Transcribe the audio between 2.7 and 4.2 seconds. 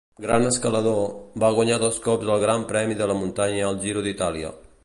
Premi de la muntanya al Giro